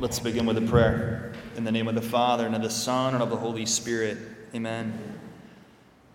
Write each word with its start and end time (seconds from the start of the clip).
Let's 0.00 0.18
begin 0.18 0.44
with 0.44 0.58
a 0.58 0.62
prayer. 0.62 1.32
In 1.56 1.62
the 1.62 1.70
name 1.70 1.86
of 1.86 1.94
the 1.94 2.02
Father, 2.02 2.46
and 2.46 2.54
of 2.56 2.62
the 2.62 2.70
Son, 2.70 3.14
and 3.14 3.22
of 3.22 3.30
the 3.30 3.36
Holy 3.36 3.64
Spirit. 3.64 4.18
Amen. 4.52 5.20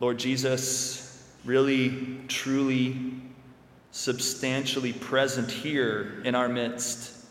Lord 0.02 0.20
Jesus, 0.20 1.26
really, 1.46 2.20
truly, 2.28 2.98
substantially 3.92 4.92
present 4.92 5.50
here 5.50 6.22
in 6.26 6.36
our 6.36 6.50
midst. 6.50 7.26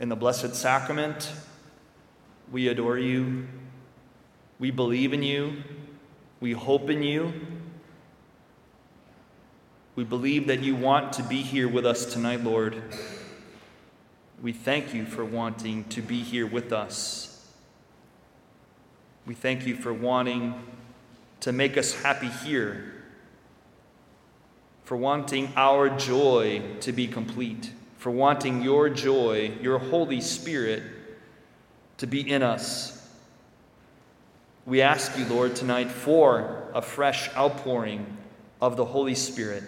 In 0.00 0.08
the 0.08 0.16
Blessed 0.16 0.54
Sacrament, 0.54 1.30
we 2.50 2.68
adore 2.68 2.98
you. 2.98 3.46
We 4.58 4.70
believe 4.70 5.12
in 5.12 5.22
you. 5.22 5.62
We 6.40 6.52
hope 6.52 6.88
in 6.88 7.02
you. 7.02 7.32
We 9.96 10.04
believe 10.04 10.46
that 10.46 10.60
you 10.60 10.74
want 10.74 11.12
to 11.14 11.22
be 11.22 11.42
here 11.42 11.68
with 11.68 11.84
us 11.84 12.06
tonight, 12.06 12.42
Lord. 12.42 12.82
We 14.40 14.52
thank 14.52 14.94
you 14.94 15.04
for 15.04 15.24
wanting 15.24 15.84
to 15.84 16.00
be 16.00 16.22
here 16.22 16.46
with 16.46 16.72
us. 16.72 17.44
We 19.26 19.34
thank 19.34 19.66
you 19.66 19.74
for 19.74 19.92
wanting 19.92 20.54
to 21.40 21.52
make 21.52 21.76
us 21.76 21.92
happy 21.92 22.28
here, 22.28 22.94
for 24.84 24.96
wanting 24.96 25.52
our 25.56 25.90
joy 25.90 26.62
to 26.80 26.92
be 26.92 27.08
complete, 27.08 27.72
for 27.96 28.10
wanting 28.10 28.62
your 28.62 28.88
joy, 28.88 29.52
your 29.60 29.78
Holy 29.78 30.20
Spirit, 30.20 30.82
to 31.98 32.06
be 32.06 32.30
in 32.30 32.42
us. 32.42 32.94
We 34.66 34.82
ask 34.82 35.18
you, 35.18 35.24
Lord, 35.26 35.56
tonight 35.56 35.90
for 35.90 36.70
a 36.74 36.82
fresh 36.82 37.28
outpouring 37.34 38.06
of 38.60 38.76
the 38.76 38.84
Holy 38.84 39.14
Spirit. 39.14 39.64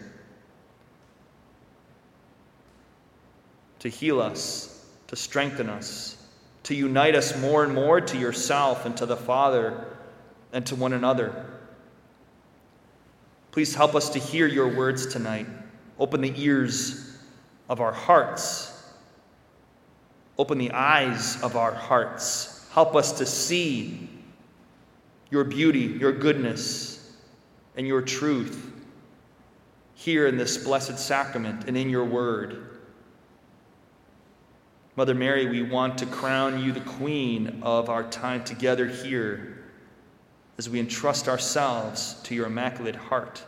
To 3.80 3.88
heal 3.88 4.20
us, 4.20 4.86
to 5.08 5.16
strengthen 5.16 5.68
us, 5.68 6.16
to 6.62 6.74
unite 6.74 7.14
us 7.14 7.36
more 7.40 7.64
and 7.64 7.74
more 7.74 8.00
to 8.00 8.16
yourself 8.16 8.86
and 8.86 8.96
to 8.96 9.06
the 9.06 9.16
Father 9.16 9.86
and 10.52 10.64
to 10.66 10.76
one 10.76 10.92
another. 10.92 11.46
Please 13.50 13.74
help 13.74 13.94
us 13.94 14.10
to 14.10 14.18
hear 14.18 14.46
your 14.46 14.68
words 14.68 15.06
tonight. 15.06 15.46
Open 15.98 16.20
the 16.20 16.32
ears 16.36 17.18
of 17.68 17.80
our 17.80 17.92
hearts. 17.92 18.72
Open 20.38 20.58
the 20.58 20.70
eyes 20.70 21.42
of 21.42 21.56
our 21.56 21.72
hearts. 21.72 22.68
Help 22.72 22.94
us 22.94 23.12
to 23.12 23.26
see 23.26 24.08
your 25.30 25.44
beauty, 25.44 25.80
your 25.80 26.12
goodness, 26.12 27.16
and 27.76 27.86
your 27.86 28.02
truth 28.02 28.70
here 29.94 30.26
in 30.26 30.36
this 30.36 30.56
blessed 30.58 30.98
sacrament 30.98 31.64
and 31.66 31.76
in 31.76 31.90
your 31.90 32.04
word. 32.04 32.69
Mother 34.96 35.14
Mary, 35.14 35.46
we 35.46 35.62
want 35.62 35.98
to 35.98 36.06
crown 36.06 36.62
you 36.62 36.72
the 36.72 36.80
queen 36.80 37.60
of 37.62 37.88
our 37.88 38.02
time 38.02 38.42
together 38.42 38.86
here 38.86 39.58
as 40.58 40.68
we 40.68 40.80
entrust 40.80 41.28
ourselves 41.28 42.20
to 42.24 42.34
your 42.34 42.46
immaculate 42.46 42.96
heart. 42.96 43.42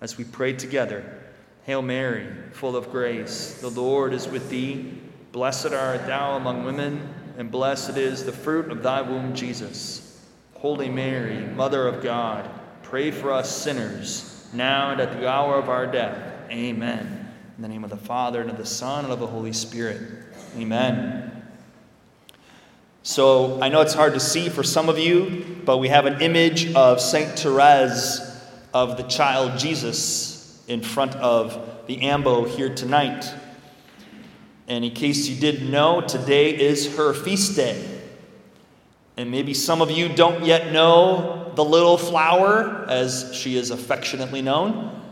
As 0.00 0.18
we 0.18 0.24
pray 0.24 0.52
together, 0.52 1.22
Hail 1.64 1.80
Mary, 1.80 2.28
full 2.52 2.76
of 2.76 2.90
grace, 2.90 3.58
the 3.60 3.70
Lord 3.70 4.12
is 4.12 4.28
with 4.28 4.50
thee. 4.50 4.98
Blessed 5.32 5.72
art 5.72 6.06
thou 6.06 6.36
among 6.36 6.64
women, 6.64 7.12
and 7.38 7.50
blessed 7.50 7.96
is 7.96 8.24
the 8.24 8.30
fruit 8.30 8.70
of 8.70 8.82
thy 8.82 9.00
womb, 9.00 9.34
Jesus. 9.34 10.24
Holy 10.54 10.90
Mary, 10.90 11.40
Mother 11.40 11.88
of 11.88 12.02
God, 12.02 12.48
pray 12.82 13.10
for 13.10 13.32
us 13.32 13.50
sinners, 13.50 14.48
now 14.52 14.90
and 14.90 15.00
at 15.00 15.18
the 15.18 15.28
hour 15.28 15.58
of 15.58 15.68
our 15.68 15.86
death. 15.86 16.34
Amen. 16.50 17.32
In 17.56 17.62
the 17.62 17.68
name 17.68 17.82
of 17.82 17.90
the 17.90 17.96
Father, 17.96 18.42
and 18.42 18.50
of 18.50 18.58
the 18.58 18.66
Son, 18.66 19.04
and 19.04 19.12
of 19.12 19.18
the 19.18 19.26
Holy 19.26 19.52
Spirit. 19.52 20.15
Amen. 20.56 21.42
So 23.02 23.60
I 23.60 23.68
know 23.68 23.82
it's 23.82 23.92
hard 23.92 24.14
to 24.14 24.20
see 24.20 24.48
for 24.48 24.62
some 24.62 24.88
of 24.88 24.98
you, 24.98 25.60
but 25.66 25.76
we 25.78 25.88
have 25.88 26.06
an 26.06 26.22
image 26.22 26.72
of 26.74 26.98
St. 26.98 27.38
Therese 27.38 28.22
of 28.72 28.96
the 28.96 29.02
child 29.02 29.58
Jesus 29.58 30.64
in 30.66 30.80
front 30.80 31.14
of 31.16 31.84
the 31.86 32.00
ambo 32.00 32.44
here 32.44 32.74
tonight. 32.74 33.30
And 34.66 34.82
in 34.82 34.92
case 34.92 35.28
you 35.28 35.38
didn't 35.38 35.70
know, 35.70 36.00
today 36.00 36.58
is 36.58 36.96
her 36.96 37.12
feast 37.12 37.54
day. 37.54 37.86
And 39.18 39.30
maybe 39.30 39.52
some 39.52 39.82
of 39.82 39.90
you 39.90 40.08
don't 40.08 40.42
yet 40.42 40.72
know 40.72 41.52
the 41.54 41.64
little 41.64 41.98
flower, 41.98 42.86
as 42.88 43.30
she 43.34 43.56
is 43.56 43.70
affectionately 43.70 44.40
known, 44.40 45.02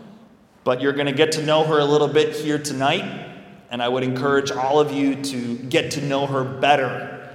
but 0.65 0.81
you're 0.81 0.95
going 0.95 1.07
to 1.07 1.13
get 1.13 1.33
to 1.33 1.43
know 1.45 1.65
her 1.65 1.79
a 1.79 1.85
little 1.85 2.09
bit 2.09 2.35
here 2.35 2.59
tonight 2.59 3.34
and 3.75 3.83
I 3.83 3.89
would 3.89 4.05
encourage 4.05 4.53
all 4.53 4.79
of 4.79 4.93
you 4.93 5.21
to 5.21 5.57
get 5.57 5.91
to 5.93 6.01
know 6.01 6.29
her 6.29 6.45
better. 6.45 7.29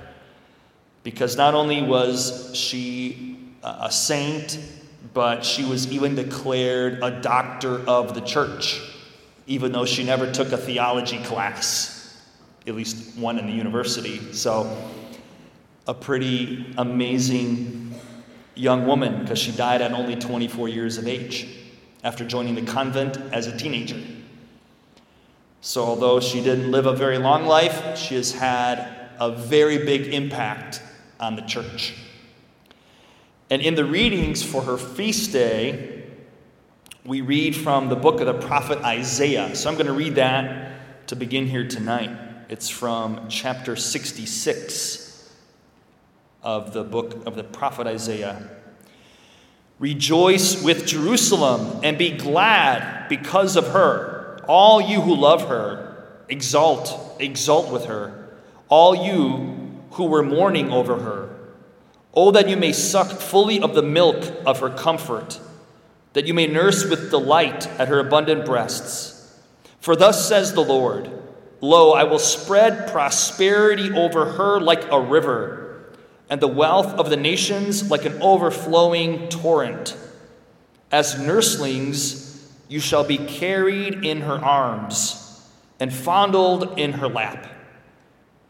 Because 1.04 1.36
not 1.36 1.54
only 1.54 1.82
was 1.82 2.56
she 2.56 3.38
a 3.62 3.92
saint, 3.92 4.58
but 5.14 5.44
she 5.44 5.66
was 5.66 5.92
even 5.92 6.16
declared 6.16 7.04
a 7.04 7.20
doctor 7.20 7.86
of 7.86 8.16
the 8.16 8.22
church, 8.22 8.80
even 9.48 9.74
though 9.74 9.84
she 9.84 10.06
never 10.06 10.32
took 10.32 10.54
a 10.54 10.58
theology 10.58 11.22
class, 11.26 12.18
at 12.66 12.74
least 12.74 13.18
one 13.18 13.38
in 13.38 13.46
the 13.46 13.52
university. 13.52 14.32
So, 14.32 14.82
a 15.90 15.94
pretty 15.94 16.74
amazing 16.78 17.94
young 18.56 18.88
woman 18.88 19.24
because 19.24 19.40
she 19.40 19.52
died 19.52 19.82
at 19.82 19.92
only 19.92 20.16
24 20.16 20.70
years 20.70 20.98
of 20.98 21.06
age 21.06 21.50
after 22.06 22.24
joining 22.24 22.56
the 22.56 22.62
convent 22.62 23.18
as 23.34 23.48
a 23.48 23.58
teenager. 23.58 24.02
So, 25.62 25.84
although 25.84 26.20
she 26.20 26.42
didn't 26.42 26.72
live 26.72 26.86
a 26.86 26.96
very 26.96 27.18
long 27.18 27.46
life, 27.46 27.98
she 27.98 28.16
has 28.16 28.32
had 28.32 29.10
a 29.20 29.32
very 29.32 29.80
big 29.86 30.14
impact 30.14 30.82
on 31.20 31.36
the 31.36 31.42
church. 31.42 31.96
And 33.50 33.62
in 33.62 33.76
the 33.76 33.84
readings 33.84 34.42
for 34.42 34.62
her 34.62 34.78
feast 34.78 35.34
day, 35.34 36.04
we 37.04 37.22
read 37.22 37.56
from 37.56 37.90
the 37.90 37.96
book 37.96 38.22
of 38.22 38.28
the 38.28 38.48
prophet 38.48 38.80
Isaiah. 38.80 39.56
So 39.56 39.70
I'm 39.70 39.76
going 39.76 39.88
to 39.88 39.94
read 39.94 40.16
that 40.16 41.08
to 41.08 41.16
begin 41.16 41.48
here 41.48 41.68
tonight. 41.68 42.12
It's 42.50 42.70
from 42.70 43.28
chapter 43.30 43.76
66 43.76 45.34
of 46.42 46.74
the 46.74 46.84
book 46.84 47.26
of 47.26 47.36
the 47.36 47.44
prophet 47.44 47.88
Isaiah. 47.88 48.50
Rejoice 49.80 50.64
with 50.64 50.86
Jerusalem 50.86 51.82
and 51.84 51.98
be 51.98 52.12
glad 52.12 53.10
because 53.10 53.56
of 53.56 53.68
her. 53.70 54.09
All 54.50 54.82
you 54.82 55.02
who 55.02 55.16
love 55.16 55.48
her, 55.48 56.08
exalt, 56.28 57.18
exult 57.20 57.72
with 57.72 57.86
her. 57.86 58.32
All 58.68 58.96
you 58.96 59.78
who 59.92 60.06
were 60.06 60.24
mourning 60.24 60.72
over 60.72 60.98
her. 60.98 61.30
Oh, 62.16 62.32
that 62.32 62.50
you 62.50 62.58
may 62.58 62.74
suck 62.74 63.12
fully 63.12 63.62
of 63.62 63.76
the 63.76 63.84
milk 63.84 64.26
of 64.48 64.60
her 64.62 64.72
comfort, 64.72 65.40
that 66.14 66.26
you 66.26 66.34
may 66.34 66.48
nurse 66.48 66.84
with 66.84 67.12
delight 67.12 67.68
at 67.80 67.90
her 67.90 68.00
abundant 68.00 68.44
breasts. 68.44 69.40
For 69.82 69.96
thus 69.96 70.28
says 70.28 70.54
the 70.54 70.62
Lord 70.62 71.12
Lo, 71.62 71.92
I 71.92 72.06
will 72.06 72.18
spread 72.18 72.90
prosperity 72.90 73.92
over 73.92 74.32
her 74.32 74.60
like 74.60 74.92
a 74.92 75.00
river, 75.00 75.94
and 76.28 76.42
the 76.42 76.48
wealth 76.48 76.88
of 76.94 77.12
the 77.12 77.18
nations 77.18 77.92
like 77.92 78.06
an 78.06 78.20
overflowing 78.20 79.30
torrent. 79.30 79.96
As 80.92 81.14
nurslings, 81.14 82.29
you 82.70 82.80
shall 82.80 83.04
be 83.04 83.18
carried 83.18 84.06
in 84.06 84.22
her 84.22 84.38
arms 84.38 85.44
and 85.80 85.94
fondled 85.94 86.80
in 86.80 86.94
her 86.94 87.10
lap. 87.10 87.48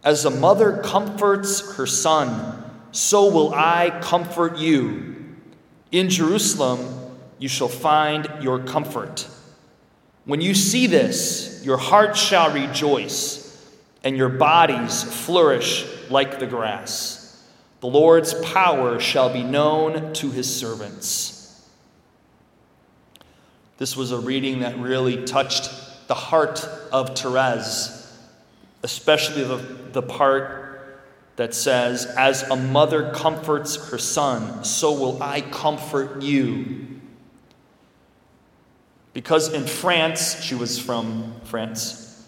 As 0.04 0.26
a 0.26 0.30
mother 0.30 0.82
comforts 0.84 1.76
her 1.78 1.88
son, 1.88 2.64
so 2.92 3.32
will 3.32 3.54
I 3.54 3.98
comfort 4.02 4.58
you. 4.58 5.16
In 5.92 6.10
Jerusalem, 6.10 7.18
you 7.40 7.48
shall 7.48 7.70
find 7.70 8.30
your 8.42 8.60
comfort. 8.60 9.28
When 10.26 10.42
you 10.42 10.54
see 10.54 10.86
this, 10.86 11.62
your 11.66 11.78
heart 11.78 12.16
shall 12.16 12.54
rejoice, 12.54 13.46
and 14.04 14.16
your 14.16 14.30
bodies 14.30 15.04
flourish 15.04 15.86
like 16.10 16.40
the 16.40 16.48
grass. 16.48 17.44
The 17.80 17.88
Lord's 17.88 18.34
power 18.34 19.00
shall 19.00 19.32
be 19.32 19.44
known 19.44 20.14
to 20.14 20.32
his 20.32 20.54
servants. 20.54 21.39
This 23.80 23.96
was 23.96 24.12
a 24.12 24.20
reading 24.20 24.60
that 24.60 24.78
really 24.78 25.24
touched 25.24 25.72
the 26.08 26.14
heart 26.14 26.68
of 26.92 27.18
Therese, 27.18 28.14
especially 28.84 29.46
the, 29.46 29.56
the 29.94 30.02
part 30.02 31.00
that 31.38 31.56
says, 31.56 32.06
As 32.06 32.44
a 32.44 32.58
mother 32.58 33.14
comforts 33.14 33.90
her 33.90 33.98
son, 33.98 34.66
so 34.66 34.92
will 34.92 35.24
I 35.24 35.40
comfort 35.40 36.22
you. 36.22 36.88
Because 39.14 39.54
in 39.54 39.66
France, 39.66 40.44
she 40.44 40.56
was 40.56 40.78
from 40.78 41.34
France, 41.46 42.28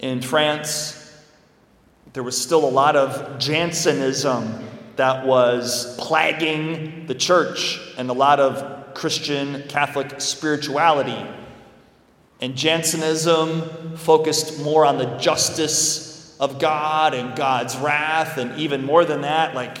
in 0.00 0.20
France, 0.20 0.98
there 2.12 2.24
was 2.24 2.36
still 2.36 2.64
a 2.64 2.68
lot 2.68 2.96
of 2.96 3.38
Jansenism 3.38 4.68
that 4.96 5.24
was 5.24 5.96
plaguing 5.98 7.06
the 7.06 7.14
church 7.14 7.78
and 7.96 8.10
a 8.10 8.12
lot 8.12 8.40
of 8.40 8.81
Christian 8.94 9.64
Catholic 9.68 10.20
spirituality. 10.20 11.26
And 12.40 12.56
Jansenism 12.56 13.96
focused 13.96 14.60
more 14.60 14.84
on 14.84 14.98
the 14.98 15.16
justice 15.18 16.36
of 16.40 16.58
God 16.58 17.14
and 17.14 17.36
God's 17.36 17.76
wrath, 17.76 18.36
and 18.38 18.58
even 18.58 18.84
more 18.84 19.04
than 19.04 19.20
that, 19.20 19.54
like 19.54 19.78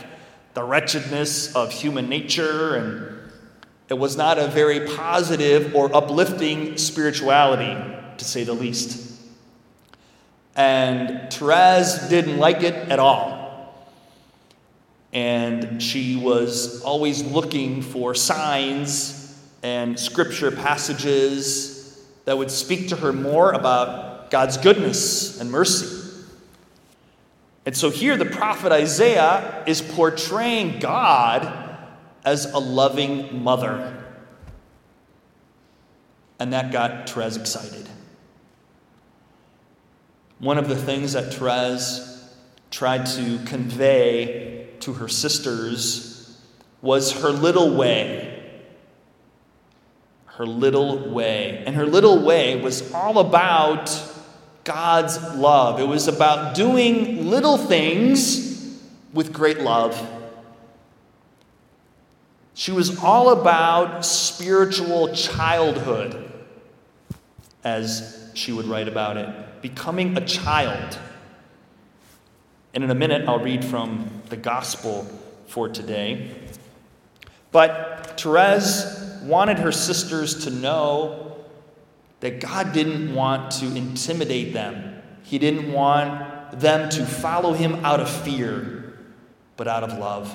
the 0.54 0.62
wretchedness 0.62 1.56
of 1.56 1.72
human 1.72 2.08
nature. 2.08 2.76
And 2.76 3.32
it 3.88 3.94
was 3.94 4.16
not 4.16 4.38
a 4.38 4.46
very 4.46 4.86
positive 4.86 5.74
or 5.74 5.94
uplifting 5.94 6.76
spirituality, 6.78 7.74
to 8.18 8.24
say 8.24 8.44
the 8.44 8.52
least. 8.52 9.10
And 10.54 11.32
Therese 11.32 12.08
didn't 12.08 12.38
like 12.38 12.62
it 12.62 12.74
at 12.74 12.98
all. 12.98 13.31
And 15.12 15.82
she 15.82 16.16
was 16.16 16.82
always 16.82 17.22
looking 17.22 17.82
for 17.82 18.14
signs 18.14 19.18
and 19.62 19.98
scripture 19.98 20.50
passages 20.50 22.02
that 22.24 22.38
would 22.38 22.50
speak 22.50 22.88
to 22.88 22.96
her 22.96 23.12
more 23.12 23.52
about 23.52 24.30
God's 24.30 24.56
goodness 24.56 25.40
and 25.40 25.50
mercy. 25.50 25.98
And 27.64 27.76
so 27.76 27.90
here 27.90 28.16
the 28.16 28.24
prophet 28.24 28.72
Isaiah 28.72 29.62
is 29.66 29.82
portraying 29.82 30.80
God 30.80 31.76
as 32.24 32.46
a 32.52 32.58
loving 32.58 33.42
mother. 33.42 34.04
And 36.40 36.52
that 36.52 36.72
got 36.72 37.08
Therese 37.08 37.36
excited. 37.36 37.88
One 40.40 40.58
of 40.58 40.68
the 40.68 40.74
things 40.74 41.12
that 41.12 41.34
Therese 41.34 42.08
tried 42.72 43.06
to 43.06 43.38
convey 43.44 44.51
to 44.82 44.94
her 44.94 45.08
sisters 45.08 46.38
was 46.80 47.12
her 47.22 47.30
little 47.30 47.74
way. 47.76 48.28
Her 50.26 50.46
little 50.46 51.10
way. 51.10 51.62
And 51.66 51.76
her 51.76 51.86
little 51.86 52.24
way 52.24 52.60
was 52.60 52.92
all 52.92 53.18
about 53.18 53.90
God's 54.64 55.20
love. 55.34 55.80
It 55.80 55.86
was 55.86 56.08
about 56.08 56.54
doing 56.54 57.28
little 57.28 57.56
things 57.56 58.80
with 59.12 59.32
great 59.32 59.60
love. 59.60 60.08
She 62.54 62.70
was 62.70 62.98
all 63.02 63.30
about 63.30 64.04
spiritual 64.04 65.14
childhood, 65.14 66.30
as 67.64 68.30
she 68.34 68.52
would 68.52 68.66
write 68.66 68.88
about 68.88 69.16
it, 69.16 69.62
becoming 69.62 70.16
a 70.16 70.20
child. 70.26 70.98
And 72.74 72.84
in 72.84 72.90
a 72.90 72.94
minute, 72.94 73.28
I'll 73.28 73.38
read 73.38 73.64
from 73.64 74.21
the 74.32 74.36
gospel 74.38 75.06
for 75.46 75.68
today. 75.68 76.34
But 77.50 78.18
Therese 78.18 79.20
wanted 79.24 79.58
her 79.58 79.70
sisters 79.70 80.46
to 80.46 80.50
know 80.50 81.36
that 82.20 82.40
God 82.40 82.72
didn't 82.72 83.14
want 83.14 83.50
to 83.60 83.66
intimidate 83.66 84.54
them. 84.54 85.02
He 85.22 85.38
didn't 85.38 85.70
want 85.70 86.58
them 86.58 86.88
to 86.88 87.04
follow 87.04 87.52
him 87.52 87.84
out 87.84 88.00
of 88.00 88.08
fear, 88.08 88.94
but 89.58 89.68
out 89.68 89.84
of 89.84 89.98
love. 89.98 90.34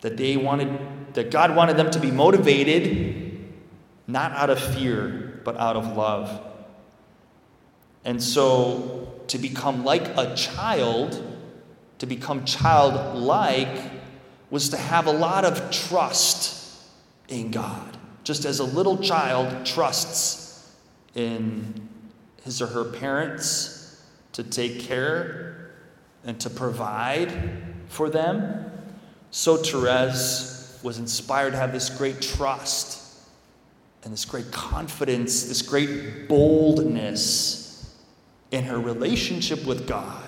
That 0.00 0.16
they 0.16 0.38
wanted 0.38 1.12
that 1.12 1.30
God 1.30 1.54
wanted 1.54 1.76
them 1.76 1.90
to 1.90 2.00
be 2.00 2.10
motivated 2.10 3.52
not 4.06 4.32
out 4.32 4.48
of 4.48 4.58
fear, 4.58 5.42
but 5.44 5.58
out 5.58 5.76
of 5.76 5.94
love. 5.94 6.40
And 8.02 8.22
so 8.22 9.12
to 9.26 9.36
become 9.36 9.84
like 9.84 10.06
a 10.16 10.34
child, 10.36 11.35
to 11.98 12.06
become 12.06 12.44
childlike 12.44 13.90
was 14.50 14.68
to 14.70 14.76
have 14.76 15.06
a 15.06 15.12
lot 15.12 15.44
of 15.44 15.70
trust 15.70 16.82
in 17.28 17.50
God 17.50 17.96
just 18.26 18.44
as 18.44 18.58
a 18.58 18.64
little 18.64 18.98
child 18.98 19.64
trusts 19.64 20.74
in 21.14 21.88
his 22.42 22.60
or 22.60 22.66
her 22.66 22.84
parents 22.84 24.04
to 24.32 24.42
take 24.42 24.80
care 24.80 25.70
and 26.24 26.40
to 26.40 26.50
provide 26.50 27.32
for 27.88 28.10
them, 28.10 28.70
so 29.30 29.56
Therese 29.56 30.80
was 30.82 30.98
inspired 30.98 31.52
to 31.52 31.56
have 31.56 31.72
this 31.72 31.88
great 31.88 32.20
trust 32.20 33.20
and 34.02 34.12
this 34.12 34.24
great 34.24 34.50
confidence, 34.50 35.44
this 35.44 35.62
great 35.62 36.28
boldness 36.28 37.94
in 38.50 38.64
her 38.64 38.80
relationship 38.80 39.64
with 39.64 39.86
God. 39.86 40.25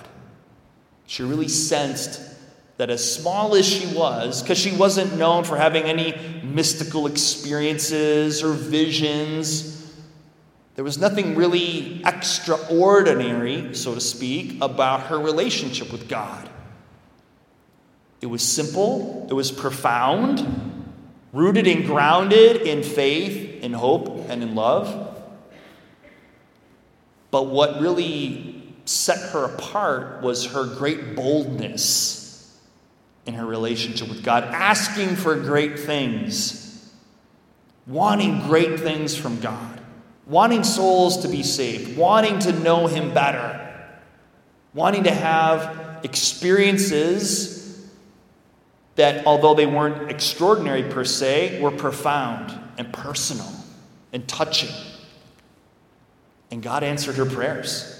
She 1.09 1.23
really 1.23 1.47
sensed 1.47 2.21
that 2.77 2.91
as 2.91 3.13
small 3.13 3.55
as 3.55 3.67
she 3.67 3.87
was, 3.95 4.43
because 4.43 4.59
she 4.59 4.71
wasn't 4.75 5.17
known 5.17 5.43
for 5.43 5.57
having 5.57 5.85
any 5.85 6.15
mystical 6.43 7.07
experiences 7.07 8.43
or 8.43 8.53
visions, 8.53 9.91
there 10.75 10.83
was 10.83 10.99
nothing 10.99 11.33
really 11.35 12.03
extraordinary, 12.05 13.73
so 13.73 13.95
to 13.95 13.99
speak, 13.99 14.61
about 14.61 15.07
her 15.07 15.17
relationship 15.17 15.91
with 15.91 16.07
God. 16.07 16.47
It 18.21 18.27
was 18.27 18.43
simple, 18.43 19.25
it 19.31 19.33
was 19.33 19.51
profound, 19.51 20.45
rooted 21.33 21.65
and 21.65 21.87
grounded 21.87 22.57
in 22.61 22.83
faith, 22.83 23.63
in 23.63 23.73
hope, 23.73 24.29
and 24.29 24.43
in 24.43 24.53
love. 24.53 25.17
But 27.31 27.47
what 27.47 27.81
really 27.81 28.58
set 28.89 29.19
her 29.33 29.45
apart 29.45 30.23
was 30.23 30.47
her 30.47 30.65
great 30.65 31.15
boldness 31.15 32.57
in 33.27 33.35
her 33.35 33.45
relationship 33.45 34.09
with 34.09 34.23
God, 34.23 34.43
asking 34.45 35.09
for 35.09 35.35
great 35.35 35.77
things, 35.77 36.91
wanting 37.85 38.41
great 38.47 38.79
things 38.79 39.15
from 39.15 39.39
God, 39.41 39.79
wanting 40.25 40.63
souls 40.63 41.21
to 41.21 41.27
be 41.27 41.43
saved, 41.43 41.99
wanting 41.99 42.39
to 42.39 42.51
know 42.51 42.87
Him 42.87 43.13
better, 43.13 43.93
wanting 44.73 45.03
to 45.03 45.13
have 45.13 46.03
experiences 46.03 47.87
that, 48.95 49.27
although 49.27 49.53
they 49.53 49.67
weren't 49.67 50.09
extraordinary 50.09 50.81
per 50.81 51.03
se, 51.03 51.61
were 51.61 51.69
profound 51.69 52.59
and 52.79 52.91
personal 52.91 53.51
and 54.13 54.27
touching. 54.27 54.75
And 56.49 56.63
God 56.63 56.81
answered 56.81 57.17
her 57.17 57.25
prayers. 57.27 57.98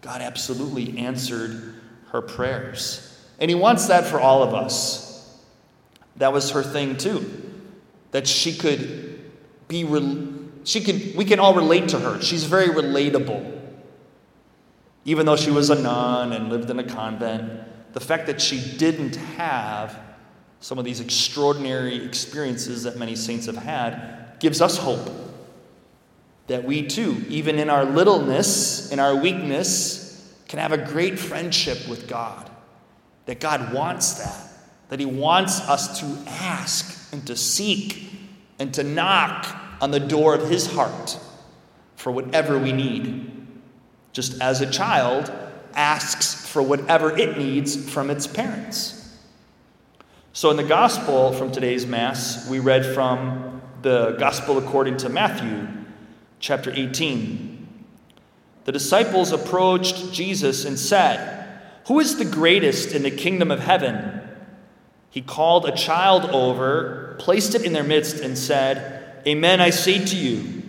God 0.00 0.20
absolutely 0.20 0.98
answered 0.98 1.74
her 2.12 2.22
prayers. 2.22 3.04
And 3.38 3.50
He 3.50 3.54
wants 3.54 3.86
that 3.86 4.06
for 4.06 4.20
all 4.20 4.42
of 4.42 4.54
us. 4.54 5.38
That 6.16 6.32
was 6.32 6.50
her 6.50 6.62
thing 6.62 6.96
too. 6.96 7.52
That 8.10 8.26
she 8.26 8.56
could 8.56 9.30
be, 9.68 9.86
she 10.64 10.80
could, 10.80 11.16
we 11.16 11.24
can 11.24 11.38
all 11.38 11.54
relate 11.54 11.88
to 11.90 11.98
her. 11.98 12.20
She's 12.20 12.44
very 12.44 12.68
relatable. 12.68 13.56
Even 15.04 15.26
though 15.26 15.36
she 15.36 15.50
was 15.50 15.70
a 15.70 15.80
nun 15.80 16.32
and 16.32 16.50
lived 16.50 16.70
in 16.70 16.78
a 16.78 16.84
convent, 16.84 17.92
the 17.92 18.00
fact 18.00 18.26
that 18.26 18.40
she 18.40 18.76
didn't 18.76 19.16
have 19.16 19.98
some 20.60 20.78
of 20.78 20.84
these 20.84 21.00
extraordinary 21.00 22.04
experiences 22.04 22.82
that 22.82 22.96
many 22.96 23.14
saints 23.14 23.46
have 23.46 23.56
had 23.56 24.38
gives 24.40 24.60
us 24.60 24.76
hope. 24.76 25.08
That 26.48 26.64
we 26.64 26.86
too, 26.86 27.24
even 27.28 27.58
in 27.58 27.70
our 27.70 27.84
littleness, 27.84 28.90
in 28.90 28.98
our 28.98 29.14
weakness, 29.14 30.34
can 30.48 30.58
have 30.58 30.72
a 30.72 30.78
great 30.78 31.18
friendship 31.18 31.88
with 31.88 32.08
God 32.08 32.50
that 33.26 33.40
God 33.40 33.74
wants 33.74 34.14
that, 34.14 34.48
that 34.88 34.98
He 34.98 35.06
wants 35.06 35.60
us 35.60 36.00
to 36.00 36.30
ask 36.30 37.12
and 37.12 37.26
to 37.26 37.36
seek 37.36 38.10
and 38.58 38.72
to 38.74 38.82
knock 38.82 39.46
on 39.82 39.90
the 39.90 40.00
door 40.00 40.34
of 40.34 40.48
His 40.48 40.66
heart 40.66 41.18
for 41.96 42.10
whatever 42.10 42.58
we 42.58 42.72
need. 42.72 43.30
Just 44.14 44.40
as 44.40 44.62
a 44.62 44.70
child 44.70 45.30
asks 45.74 46.48
for 46.48 46.62
whatever 46.62 47.16
it 47.16 47.36
needs 47.36 47.90
from 47.90 48.08
its 48.08 48.26
parents. 48.26 48.94
So, 50.32 50.50
in 50.50 50.56
the 50.56 50.64
gospel 50.64 51.32
from 51.32 51.52
today's 51.52 51.86
Mass, 51.86 52.48
we 52.48 52.58
read 52.58 52.86
from 52.94 53.60
the 53.82 54.12
gospel 54.12 54.56
according 54.56 54.96
to 54.98 55.08
Matthew, 55.08 55.68
chapter 56.40 56.72
18. 56.74 57.68
The 58.64 58.72
disciples 58.72 59.32
approached 59.32 60.12
Jesus 60.12 60.64
and 60.64 60.78
said, 60.78 61.38
who 61.88 62.00
is 62.00 62.18
the 62.18 62.24
greatest 62.26 62.92
in 62.92 63.02
the 63.02 63.10
kingdom 63.10 63.50
of 63.50 63.60
heaven? 63.60 64.20
He 65.08 65.22
called 65.22 65.64
a 65.64 65.74
child 65.74 66.26
over, 66.26 67.16
placed 67.18 67.54
it 67.54 67.64
in 67.64 67.72
their 67.72 67.82
midst, 67.82 68.20
and 68.20 68.36
said, 68.36 69.22
Amen, 69.26 69.62
I 69.62 69.70
say 69.70 70.04
to 70.04 70.14
you, 70.14 70.62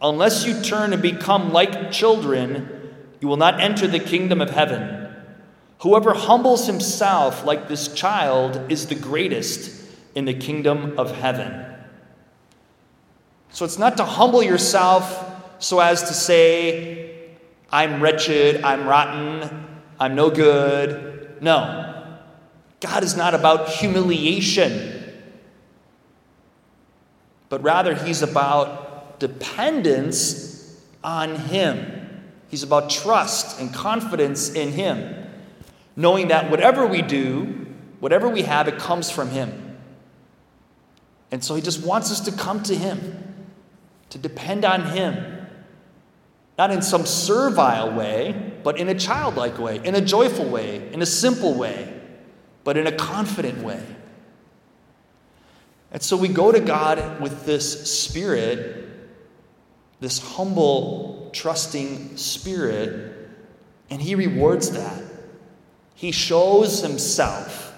unless 0.00 0.46
you 0.46 0.62
turn 0.62 0.92
and 0.92 1.02
become 1.02 1.52
like 1.52 1.90
children, 1.90 2.94
you 3.20 3.26
will 3.26 3.36
not 3.36 3.60
enter 3.60 3.88
the 3.88 3.98
kingdom 3.98 4.40
of 4.40 4.50
heaven. 4.50 5.12
Whoever 5.80 6.14
humbles 6.14 6.68
himself 6.68 7.44
like 7.44 7.66
this 7.66 7.92
child 7.92 8.70
is 8.70 8.86
the 8.86 8.94
greatest 8.94 9.84
in 10.14 10.26
the 10.26 10.34
kingdom 10.34 10.96
of 10.96 11.10
heaven. 11.16 11.71
So 13.52 13.64
it's 13.64 13.78
not 13.78 13.96
to 13.98 14.04
humble 14.04 14.42
yourself 14.42 15.30
so 15.58 15.78
as 15.80 16.02
to 16.02 16.14
say, 16.14 17.30
I'm 17.70 18.02
wretched, 18.02 18.64
I'm 18.64 18.86
rotten, 18.86 19.66
I'm 20.00 20.14
no 20.14 20.30
good. 20.30 21.40
No. 21.40 21.88
God 22.80 23.04
is 23.04 23.16
not 23.16 23.34
about 23.34 23.68
humiliation, 23.68 25.04
but 27.48 27.62
rather, 27.62 27.94
He's 27.94 28.22
about 28.22 29.20
dependence 29.20 30.82
on 31.04 31.36
Him. 31.36 32.00
He's 32.48 32.64
about 32.64 32.90
trust 32.90 33.60
and 33.60 33.72
confidence 33.72 34.52
in 34.52 34.72
Him, 34.72 35.26
knowing 35.94 36.28
that 36.28 36.50
whatever 36.50 36.86
we 36.86 37.02
do, 37.02 37.66
whatever 38.00 38.28
we 38.28 38.42
have, 38.42 38.66
it 38.66 38.78
comes 38.78 39.10
from 39.10 39.30
Him. 39.30 39.78
And 41.30 41.44
so 41.44 41.54
He 41.54 41.62
just 41.62 41.86
wants 41.86 42.10
us 42.10 42.20
to 42.20 42.32
come 42.32 42.64
to 42.64 42.74
Him, 42.74 43.31
to 44.12 44.18
depend 44.18 44.62
on 44.66 44.84
Him, 44.84 45.46
not 46.58 46.70
in 46.70 46.82
some 46.82 47.06
servile 47.06 47.94
way, 47.94 48.52
but 48.62 48.78
in 48.78 48.90
a 48.90 48.94
childlike 48.94 49.58
way, 49.58 49.80
in 49.82 49.94
a 49.94 50.02
joyful 50.02 50.44
way, 50.44 50.92
in 50.92 51.00
a 51.00 51.06
simple 51.06 51.54
way, 51.54 51.98
but 52.62 52.76
in 52.76 52.86
a 52.86 52.92
confident 52.92 53.64
way. 53.64 53.82
And 55.92 56.02
so 56.02 56.18
we 56.18 56.28
go 56.28 56.52
to 56.52 56.60
God 56.60 57.22
with 57.22 57.46
this 57.46 57.90
spirit, 57.90 58.86
this 60.00 60.18
humble 60.18 61.30
trusting 61.32 62.18
spirit, 62.18 63.30
and 63.88 64.02
He 64.02 64.14
rewards 64.14 64.72
that. 64.72 65.02
He 65.94 66.12
shows 66.12 66.82
Himself 66.82 67.74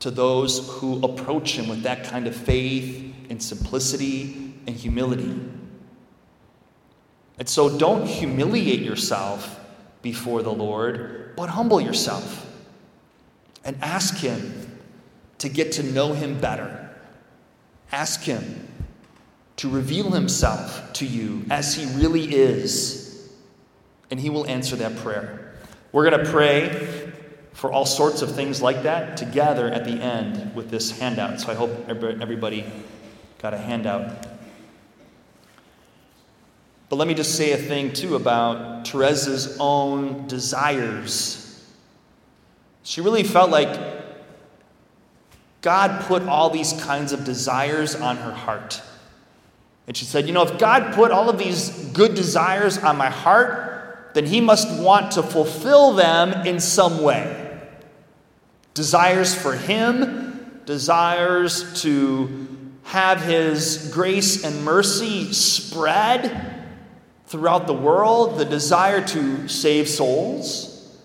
to 0.00 0.10
those 0.10 0.68
who 0.80 1.00
approach 1.04 1.52
Him 1.52 1.68
with 1.68 1.82
that 1.82 2.02
kind 2.02 2.26
of 2.26 2.34
faith 2.34 3.14
and 3.28 3.40
simplicity 3.40 4.49
and 4.70 4.78
humility. 4.78 5.34
And 7.38 7.48
so 7.48 7.78
don't 7.78 8.06
humiliate 8.06 8.80
yourself 8.80 9.60
before 10.02 10.42
the 10.42 10.52
Lord, 10.52 11.34
but 11.36 11.50
humble 11.50 11.80
yourself 11.80 12.46
and 13.64 13.76
ask 13.82 14.16
Him 14.16 14.78
to 15.38 15.48
get 15.48 15.72
to 15.72 15.82
know 15.82 16.12
Him 16.12 16.40
better. 16.40 16.90
Ask 17.92 18.22
Him 18.22 18.68
to 19.60 19.68
reveal 19.68 20.10
himself 20.10 20.90
to 20.94 21.04
you 21.04 21.44
as 21.50 21.74
he 21.74 21.84
really 22.00 22.34
is, 22.34 23.28
and 24.10 24.18
he 24.18 24.30
will 24.30 24.46
answer 24.46 24.74
that 24.74 24.96
prayer. 24.96 25.52
We're 25.92 26.08
going 26.08 26.24
to 26.24 26.30
pray 26.30 27.12
for 27.52 27.70
all 27.70 27.84
sorts 27.84 28.22
of 28.22 28.34
things 28.34 28.62
like 28.62 28.84
that 28.84 29.18
together 29.18 29.68
at 29.68 29.84
the 29.84 29.90
end 29.90 30.54
with 30.54 30.70
this 30.70 30.98
handout. 30.98 31.42
So 31.42 31.50
I 31.52 31.54
hope 31.54 31.70
everybody 31.90 32.64
got 33.42 33.52
a 33.52 33.58
handout. 33.58 34.26
But 36.90 36.96
let 36.96 37.06
me 37.06 37.14
just 37.14 37.36
say 37.36 37.52
a 37.52 37.56
thing, 37.56 37.92
too, 37.92 38.16
about 38.16 38.84
Teresa's 38.84 39.56
own 39.60 40.26
desires. 40.26 41.64
She 42.82 43.00
really 43.00 43.22
felt 43.22 43.48
like 43.50 43.68
God 45.62 46.04
put 46.06 46.24
all 46.24 46.50
these 46.50 46.72
kinds 46.82 47.12
of 47.12 47.24
desires 47.24 47.94
on 47.94 48.16
her 48.16 48.32
heart. 48.32 48.82
And 49.86 49.96
she 49.96 50.04
said, 50.04 50.26
You 50.26 50.32
know, 50.32 50.42
if 50.42 50.58
God 50.58 50.92
put 50.92 51.12
all 51.12 51.30
of 51.30 51.38
these 51.38 51.70
good 51.92 52.16
desires 52.16 52.76
on 52.76 52.96
my 52.96 53.08
heart, 53.08 54.10
then 54.14 54.26
He 54.26 54.40
must 54.40 54.82
want 54.82 55.12
to 55.12 55.22
fulfill 55.22 55.92
them 55.92 56.44
in 56.44 56.58
some 56.58 57.04
way. 57.04 57.60
Desires 58.74 59.32
for 59.32 59.54
Him, 59.54 60.60
desires 60.66 61.82
to 61.82 62.48
have 62.82 63.22
His 63.22 63.92
grace 63.94 64.42
and 64.42 64.64
mercy 64.64 65.32
spread 65.32 66.59
throughout 67.30 67.68
the 67.68 67.72
world, 67.72 68.38
the 68.38 68.44
desire 68.44 69.00
to 69.06 69.46
save 69.46 69.88
souls. 69.88 70.98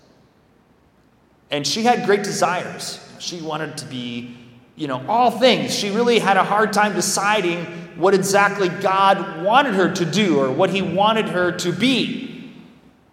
And 1.51 1.65
she 1.65 1.84
had 1.84 2.08
great 2.08 2.24
desires. 2.24 3.00
She 3.20 3.39
wanted 3.41 3.77
to 3.77 3.86
be, 3.86 4.36
you 4.75 4.88
know, 4.88 5.05
all 5.08 5.29
things. 5.29 5.74
She 5.74 5.91
really 5.91 6.17
had 6.17 6.36
a 6.36 6.44
hard 6.44 6.74
time 6.74 6.96
deciding 6.96 7.65
what 7.96 8.15
exactly 8.15 8.70
God 8.70 9.44
wanted 9.44 9.75
her 9.75 9.94
to 9.94 10.03
do 10.03 10.39
or 10.39 10.51
what 10.51 10.72
He 10.72 10.82
wanted 10.82 11.29
her 11.29 11.51
to 11.60 11.72
be. 11.72 12.51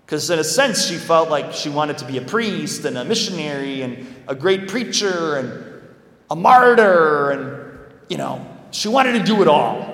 Because, 0.07 0.31
in 0.31 0.39
a 0.39 0.45
sense, 0.45 0.87
she 0.87 0.97
felt 0.97 1.29
like 1.29 1.53
she 1.53 1.69
wanted 1.69 1.99
to 1.99 2.07
be 2.07 2.17
a 2.17 2.23
priest 2.23 2.87
and 2.87 2.97
a 2.97 3.05
missionary 3.05 3.83
and 3.83 4.07
a 4.27 4.35
great 4.35 4.69
preacher 4.69 5.37
and 5.37 5.83
a 6.31 6.35
martyr, 6.35 7.31
and, 7.31 7.95
you 8.09 8.17
know, 8.17 8.47
she 8.71 8.89
wanted 8.89 9.13
to 9.19 9.23
do 9.23 9.43
it 9.43 9.49
all. 9.49 9.92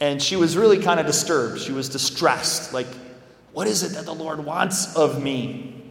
And 0.00 0.22
she 0.22 0.36
was 0.36 0.56
really 0.56 0.82
kind 0.82 0.98
of 0.98 1.06
disturbed. 1.06 1.60
She 1.60 1.72
was 1.72 1.88
distressed. 1.88 2.72
Like, 2.72 2.86
what 3.52 3.66
is 3.66 3.82
it 3.82 3.92
that 3.96 4.06
the 4.06 4.14
Lord 4.14 4.44
wants 4.44 4.96
of 4.96 5.22
me? 5.22 5.82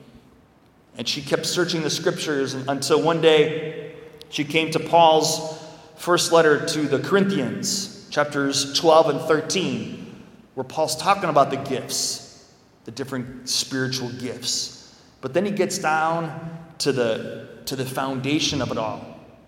And 0.98 1.08
she 1.08 1.22
kept 1.22 1.46
searching 1.46 1.82
the 1.82 1.90
scriptures 1.90 2.54
until 2.54 3.02
one 3.02 3.22
day 3.22 3.96
she 4.30 4.44
came 4.44 4.72
to 4.72 4.80
Paul's 4.80 5.58
first 5.96 6.32
letter 6.32 6.66
to 6.66 6.82
the 6.88 7.00
Corinthians, 7.00 8.08
chapters 8.10 8.74
12 8.80 9.10
and 9.10 9.22
13, 9.22 10.24
where 10.56 10.64
Paul's 10.64 10.96
talking 10.96 11.30
about 11.30 11.52
the 11.52 11.58
gifts, 11.58 12.52
the 12.86 12.92
different 12.92 13.48
spiritual 13.48 14.10
gifts. 14.14 14.96
But 15.22 15.34
then 15.34 15.46
he 15.46 15.52
gets 15.52 15.78
down 15.78 16.58
to 16.80 16.92
the, 16.92 17.48
to 17.66 17.76
the 17.76 17.86
foundation 17.86 18.62
of 18.62 18.72
it 18.72 18.78
all 18.78 19.06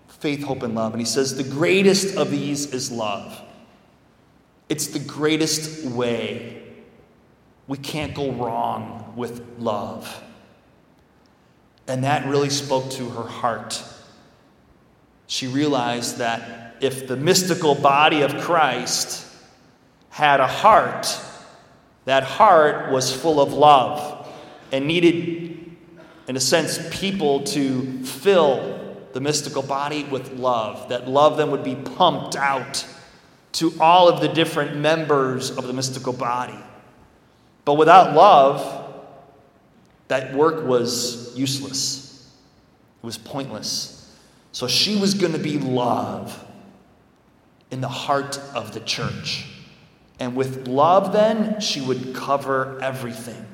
faith, 0.08 0.44
hope, 0.44 0.62
and 0.62 0.76
love. 0.76 0.92
And 0.92 1.00
he 1.00 1.06
says, 1.06 1.36
The 1.36 1.42
greatest 1.42 2.16
of 2.16 2.30
these 2.30 2.72
is 2.72 2.92
love. 2.92 3.42
It's 4.72 4.88
the 4.88 4.98
greatest 4.98 5.84
way. 5.84 6.62
We 7.68 7.78
can't 7.78 8.14
go 8.14 8.32
wrong 8.32 9.12
with 9.14 9.44
love. 9.58 10.22
And 11.86 12.04
that 12.04 12.26
really 12.26 12.50
spoke 12.50 12.90
to 12.92 13.08
her 13.10 13.28
heart 13.28 13.82
she 15.32 15.46
realized 15.46 16.18
that 16.18 16.76
if 16.80 17.08
the 17.08 17.16
mystical 17.16 17.74
body 17.74 18.20
of 18.20 18.36
Christ 18.42 19.26
had 20.10 20.40
a 20.40 20.46
heart, 20.46 21.18
that 22.04 22.22
heart 22.22 22.92
was 22.92 23.10
full 23.16 23.40
of 23.40 23.54
love 23.54 24.28
and 24.72 24.86
needed, 24.86 25.74
in 26.28 26.36
a 26.36 26.40
sense, 26.40 26.78
people 26.90 27.44
to 27.44 28.04
fill 28.04 28.94
the 29.14 29.20
mystical 29.22 29.62
body 29.62 30.04
with 30.04 30.34
love. 30.34 30.90
That 30.90 31.08
love 31.08 31.38
then 31.38 31.50
would 31.50 31.64
be 31.64 31.76
pumped 31.76 32.36
out 32.36 32.86
to 33.52 33.72
all 33.80 34.08
of 34.08 34.20
the 34.20 34.28
different 34.28 34.76
members 34.76 35.50
of 35.50 35.66
the 35.66 35.72
mystical 35.72 36.12
body. 36.12 36.58
But 37.64 37.74
without 37.74 38.14
love, 38.14 38.90
that 40.08 40.34
work 40.34 40.66
was 40.66 41.36
useless, 41.36 42.30
it 43.02 43.06
was 43.06 43.18
pointless. 43.18 43.98
So 44.52 44.68
she 44.68 44.96
was 44.96 45.14
going 45.14 45.32
to 45.32 45.38
be 45.38 45.58
love 45.58 46.44
in 47.70 47.80
the 47.80 47.88
heart 47.88 48.38
of 48.54 48.74
the 48.74 48.80
church. 48.80 49.46
And 50.20 50.36
with 50.36 50.68
love, 50.68 51.12
then, 51.12 51.60
she 51.60 51.80
would 51.80 52.14
cover 52.14 52.78
everything. 52.82 53.46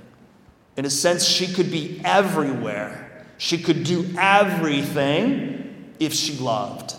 In 0.77 0.85
a 0.85 0.91
sense, 0.91 1.25
she 1.25 1.47
could 1.47 1.71
be 1.71 2.01
everywhere. 2.05 3.25
She 3.39 3.59
could 3.59 3.85
do 3.85 4.05
everything 4.19 5.95
if 6.01 6.13
she 6.13 6.37
loved. 6.37 6.95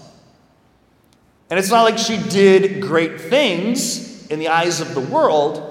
And 1.49 1.57
it's 1.57 1.69
not 1.69 1.83
like 1.83 1.97
she 1.97 2.17
did 2.17 2.81
great 2.81 3.19
things 3.19 4.27
in 4.27 4.39
the 4.39 4.49
eyes 4.49 4.81
of 4.81 4.93
the 4.93 5.01
world, 5.01 5.65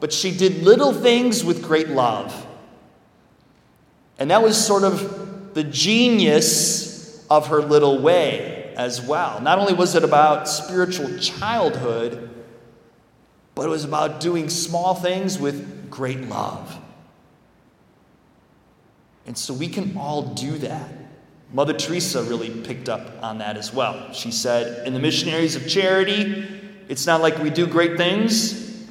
but 0.00 0.12
she 0.12 0.36
did 0.36 0.62
little 0.62 0.92
things 0.92 1.44
with 1.44 1.62
great 1.62 1.88
love. 1.88 2.46
And 4.18 4.30
that 4.30 4.42
was 4.42 4.62
sort 4.62 4.84
of 4.84 5.54
the 5.54 5.64
genius 5.64 7.26
of 7.28 7.48
her 7.48 7.60
little 7.60 8.00
way 8.00 8.72
as 8.76 9.00
well. 9.00 9.40
Not 9.40 9.58
only 9.58 9.72
was 9.74 9.94
it 9.94 10.04
about 10.04 10.48
spiritual 10.48 11.18
childhood, 11.18 12.30
but 13.54 13.66
it 13.66 13.68
was 13.68 13.84
about 13.84 14.20
doing 14.20 14.48
small 14.48 14.94
things 14.94 15.38
with 15.38 15.90
great 15.90 16.22
love. 16.22 16.78
And 19.26 19.38
so 19.38 19.54
we 19.54 19.68
can 19.68 19.96
all 19.96 20.34
do 20.34 20.58
that. 20.58 20.92
Mother 21.54 21.72
Teresa 21.72 22.20
really 22.24 22.50
picked 22.50 22.88
up 22.88 23.22
on 23.22 23.38
that 23.38 23.56
as 23.56 23.72
well. 23.72 24.12
She 24.12 24.32
said, 24.32 24.84
In 24.88 24.92
the 24.92 24.98
missionaries 24.98 25.54
of 25.54 25.68
charity, 25.68 26.48
it's 26.88 27.06
not 27.06 27.20
like 27.20 27.38
we 27.38 27.48
do 27.48 27.64
great 27.64 27.96
things, 27.96 28.84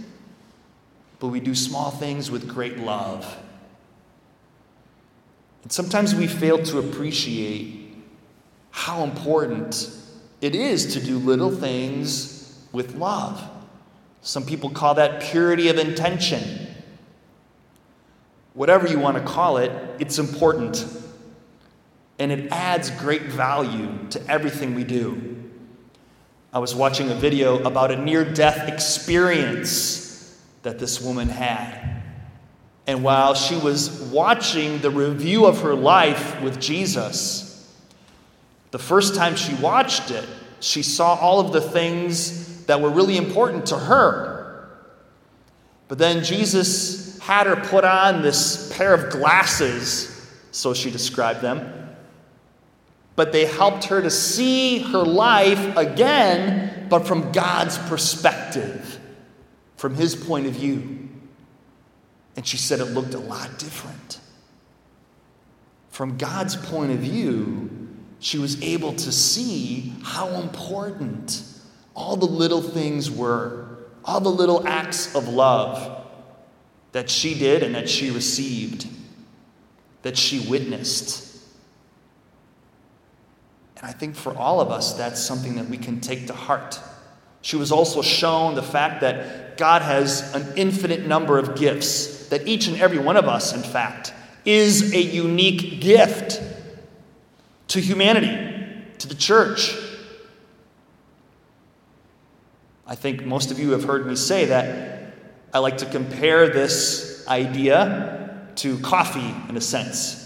but 1.20 1.28
we 1.28 1.42
do 1.42 1.54
small 1.54 1.92
things 1.92 2.32
with 2.32 2.48
great 2.48 2.80
love. 2.80 3.38
And 5.64 5.74
sometimes 5.74 6.16
we 6.16 6.26
fail 6.26 6.64
to 6.64 6.80
appreciate 6.80 7.98
how 8.72 9.04
important 9.04 9.94
it 10.40 10.56
is 10.56 10.94
to 10.94 11.02
do 11.02 11.18
little 11.18 11.52
things 11.52 12.66
with 12.72 12.96
love. 12.96 13.44
Some 14.22 14.46
people 14.46 14.70
call 14.70 14.94
that 14.94 15.22
purity 15.22 15.68
of 15.68 15.78
intention. 15.78 16.68
Whatever 18.54 18.88
you 18.88 19.00
want 19.00 19.18
to 19.18 19.24
call 19.24 19.58
it, 19.58 19.70
it's 20.00 20.18
important. 20.18 20.86
And 22.24 22.32
it 22.32 22.54
adds 22.54 22.90
great 22.90 23.24
value 23.24 23.90
to 24.12 24.32
everything 24.32 24.76
we 24.76 24.86
do. 24.86 25.44
I 26.54 26.60
was 26.60 26.74
watching 26.74 27.12
a 27.12 27.16
video 27.16 27.62
about 27.66 27.92
a 27.92 27.98
near 27.98 28.24
death 28.24 28.70
experience 28.70 30.42
that 30.62 30.80
this 30.80 31.02
woman 31.02 31.28
had. 31.28 32.02
And 32.88 33.04
while 33.04 33.34
she 33.34 33.58
was 33.58 34.04
watching 34.04 34.80
the 34.80 34.90
review 34.90 35.46
of 35.46 35.64
her 35.64 35.76
life 35.76 36.42
with 36.42 36.62
Jesus, 36.62 37.70
the 38.72 38.80
first 38.80 39.16
time 39.16 39.36
she 39.36 39.54
watched 39.56 40.10
it, 40.10 40.26
she 40.62 40.82
saw 40.82 41.16
all 41.16 41.42
of 41.42 41.52
the 41.52 41.60
things 41.60 42.64
that 42.68 42.80
were 42.80 42.90
really 42.90 43.18
important 43.18 43.66
to 43.66 43.78
her. 43.78 44.70
But 45.90 45.98
then 45.98 46.24
Jesus 46.24 47.20
had 47.20 47.48
her 47.48 47.58
put 47.58 47.84
on 47.84 48.22
this 48.22 48.72
pair 48.78 48.94
of 48.94 49.12
glasses, 49.12 50.32
so 50.52 50.74
she 50.74 50.90
described 50.90 51.42
them. 51.42 51.83
But 53.16 53.32
they 53.32 53.46
helped 53.46 53.86
her 53.86 54.02
to 54.02 54.10
see 54.10 54.80
her 54.80 55.04
life 55.04 55.78
again, 55.78 56.88
but 56.90 57.08
from 57.08 57.32
God's 57.32 57.78
perspective, 57.78 59.00
from 59.78 59.96
His 59.96 60.16
point 60.16 60.48
of 60.48 60.54
view. 60.54 61.10
And 62.36 62.48
she 62.48 62.58
said 62.58 62.80
it 62.80 62.86
looked 62.86 63.14
a 63.14 63.20
lot 63.20 63.60
different. 63.60 64.20
From 65.92 66.18
God's 66.18 66.56
point 66.56 66.92
of 66.92 67.00
view, 67.00 67.70
she 68.20 68.40
was 68.40 68.62
able 68.64 68.94
to 68.94 69.12
see 69.12 69.94
how 70.02 70.30
important 70.42 71.44
all 71.96 72.16
the 72.16 72.26
little 72.26 72.62
things 72.62 73.12
were, 73.12 73.78
all 74.04 74.20
the 74.20 74.30
little 74.30 74.68
acts 74.68 75.16
of 75.16 75.28
love 75.28 76.04
that 76.94 77.10
she 77.10 77.38
did 77.38 77.64
and 77.64 77.76
that 77.76 77.90
she 77.90 78.12
received, 78.12 78.88
that 80.02 80.18
she 80.18 80.40
witnessed. 80.50 81.33
And 83.84 83.90
I 83.90 83.94
think 83.94 84.16
for 84.16 84.34
all 84.38 84.62
of 84.62 84.72
us, 84.72 84.94
that's 84.94 85.22
something 85.22 85.56
that 85.56 85.68
we 85.68 85.78
can 85.78 86.00
take 86.00 86.28
to 86.28 86.34
heart. 86.34 86.80
She 87.42 87.58
was 87.58 87.70
also 87.70 88.02
shown 88.02 88.56
the 88.56 88.64
fact 88.64 89.02
that 89.02 89.58
God 89.58 89.82
has 89.82 90.34
an 90.34 90.54
infinite 90.56 91.06
number 91.06 91.38
of 91.38 91.58
gifts, 91.58 92.28
that 92.30 92.48
each 92.48 92.68
and 92.68 92.80
every 92.80 92.98
one 92.98 93.18
of 93.18 93.28
us, 93.28 93.54
in 93.54 93.62
fact, 93.62 94.14
is 94.46 94.94
a 94.94 95.02
unique 95.02 95.82
gift 95.82 96.42
to 97.68 97.82
humanity, 97.82 98.86
to 99.00 99.08
the 99.10 99.16
church. 99.16 99.76
I 102.88 102.96
think 102.96 103.26
most 103.26 103.52
of 103.52 103.60
you 103.60 103.72
have 103.72 103.84
heard 103.84 104.08
me 104.08 104.16
say 104.16 104.46
that 104.46 105.14
I 105.54 105.60
like 105.60 105.80
to 105.80 105.86
compare 105.86 106.48
this 106.48 107.26
idea 107.28 108.48
to 108.56 108.80
coffee 108.80 109.36
in 109.50 109.58
a 109.58 109.62
sense. 109.62 110.23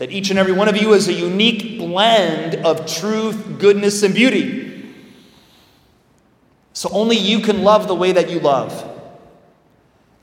That 0.00 0.10
each 0.10 0.30
and 0.30 0.38
every 0.38 0.52
one 0.52 0.66
of 0.66 0.78
you 0.78 0.94
is 0.94 1.08
a 1.08 1.12
unique 1.12 1.78
blend 1.78 2.56
of 2.64 2.86
truth, 2.86 3.58
goodness, 3.58 4.02
and 4.02 4.14
beauty. 4.14 4.94
So 6.72 6.88
only 6.90 7.18
you 7.18 7.40
can 7.40 7.64
love 7.64 7.86
the 7.86 7.94
way 7.94 8.12
that 8.12 8.30
you 8.30 8.40
love. 8.40 8.72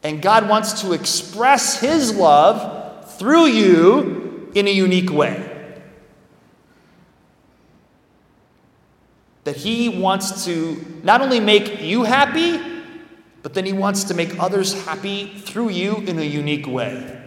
And 0.02 0.20
God 0.20 0.50
wants 0.50 0.82
to 0.82 0.94
express 0.94 1.80
His 1.80 2.16
love 2.16 3.18
through 3.20 3.46
you 3.46 4.50
in 4.56 4.68
a 4.68 4.72
unique 4.72 5.12
way. 5.12 5.54
that 9.44 9.56
He 9.56 9.88
wants 9.88 10.44
to 10.44 11.00
not 11.04 11.22
only 11.22 11.40
make 11.40 11.80
you 11.80 12.04
happy, 12.04 12.60
but 13.44 13.54
then 13.54 13.66
He 13.66 13.72
wants 13.72 14.04
to 14.06 14.14
make 14.14 14.38
others 14.38 14.74
happy 14.84 15.40
through 15.40 15.70
you 15.70 15.96
in 16.00 16.20
a 16.20 16.24
unique 16.24 16.68
way. 16.68 17.27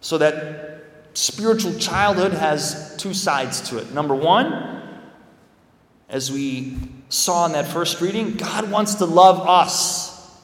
So 0.00 0.18
that 0.18 0.84
spiritual 1.14 1.74
childhood 1.74 2.32
has 2.32 2.96
two 2.96 3.14
sides 3.14 3.68
to 3.70 3.78
it. 3.78 3.92
Number 3.92 4.14
one, 4.14 5.00
as 6.08 6.32
we 6.32 6.76
saw 7.08 7.46
in 7.46 7.52
that 7.52 7.66
first 7.66 8.00
reading, 8.00 8.34
God 8.34 8.70
wants 8.70 8.96
to 8.96 9.04
love 9.04 9.46
us, 9.46 10.38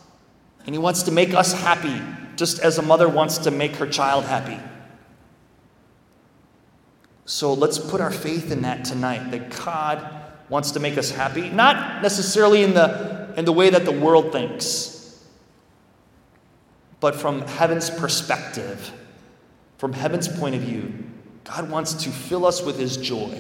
and 0.64 0.74
He 0.74 0.78
wants 0.78 1.04
to 1.04 1.12
make 1.12 1.34
us 1.34 1.52
happy, 1.52 2.00
just 2.36 2.58
as 2.60 2.78
a 2.78 2.82
mother 2.82 3.08
wants 3.08 3.38
to 3.38 3.50
make 3.50 3.76
her 3.76 3.86
child 3.86 4.24
happy. 4.24 4.58
So 7.24 7.54
let's 7.54 7.78
put 7.78 8.00
our 8.00 8.12
faith 8.12 8.52
in 8.52 8.62
that 8.62 8.84
tonight 8.84 9.30
that 9.32 9.50
God 9.64 10.08
wants 10.48 10.72
to 10.72 10.80
make 10.80 10.96
us 10.96 11.10
happy, 11.10 11.50
not 11.50 12.02
necessarily 12.02 12.62
in 12.62 12.74
the, 12.74 13.34
in 13.36 13.44
the 13.44 13.52
way 13.52 13.70
that 13.70 13.84
the 13.84 13.92
world 13.92 14.30
thinks, 14.30 15.24
but 17.00 17.16
from 17.16 17.42
heaven's 17.42 17.90
perspective, 17.90 18.92
from 19.78 19.92
heaven's 19.92 20.28
point 20.28 20.54
of 20.54 20.62
view. 20.62 20.92
God 21.44 21.70
wants 21.70 21.94
to 22.04 22.10
fill 22.10 22.44
us 22.44 22.62
with 22.62 22.78
His 22.78 22.96
joy, 22.96 23.38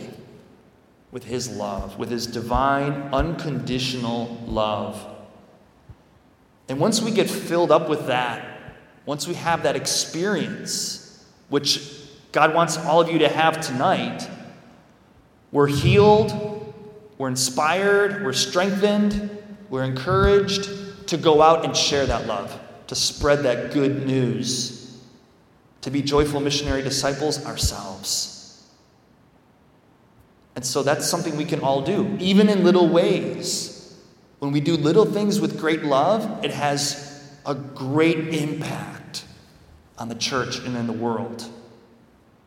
with 1.10 1.24
His 1.24 1.48
love, 1.48 1.98
with 1.98 2.10
His 2.10 2.26
divine, 2.26 2.92
unconditional 3.12 4.42
love. 4.46 5.04
And 6.68 6.78
once 6.80 7.00
we 7.00 7.10
get 7.10 7.28
filled 7.30 7.70
up 7.70 7.88
with 7.88 8.06
that, 8.06 8.74
once 9.06 9.26
we 9.28 9.34
have 9.34 9.62
that 9.62 9.76
experience, 9.76 11.24
which 11.48 11.96
God 12.36 12.54
wants 12.54 12.76
all 12.76 13.00
of 13.00 13.10
you 13.10 13.20
to 13.20 13.30
have 13.30 13.62
tonight. 13.62 14.28
We're 15.52 15.68
healed, 15.68 16.74
we're 17.16 17.28
inspired, 17.28 18.22
we're 18.22 18.34
strengthened, 18.34 19.30
we're 19.70 19.84
encouraged 19.84 21.08
to 21.08 21.16
go 21.16 21.40
out 21.40 21.64
and 21.64 21.74
share 21.74 22.04
that 22.04 22.26
love, 22.26 22.60
to 22.88 22.94
spread 22.94 23.44
that 23.44 23.72
good 23.72 24.06
news, 24.06 24.75
to 25.86 25.90
be 25.92 26.02
joyful 26.02 26.40
missionary 26.40 26.82
disciples 26.82 27.46
ourselves. 27.46 28.66
And 30.56 30.66
so 30.66 30.82
that's 30.82 31.06
something 31.06 31.36
we 31.36 31.44
can 31.44 31.60
all 31.60 31.80
do, 31.82 32.16
even 32.18 32.48
in 32.48 32.64
little 32.64 32.88
ways. 32.88 33.96
When 34.40 34.50
we 34.50 34.60
do 34.60 34.76
little 34.76 35.04
things 35.04 35.40
with 35.40 35.60
great 35.60 35.84
love, 35.84 36.44
it 36.44 36.50
has 36.50 37.24
a 37.46 37.54
great 37.54 38.34
impact 38.34 39.26
on 39.96 40.08
the 40.08 40.16
church 40.16 40.58
and 40.58 40.76
in 40.76 40.88
the 40.88 40.92
world. 40.92 41.48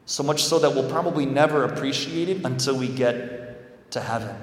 So 0.05 0.21
much 0.21 0.43
so 0.43 0.59
that 0.59 0.71
we'll 0.71 0.89
probably 0.89 1.25
never 1.25 1.63
appreciate 1.63 2.27
it 2.27 2.45
until 2.45 2.77
we 2.77 2.89
get 2.89 3.89
to 3.91 4.01
heaven. 4.01 4.35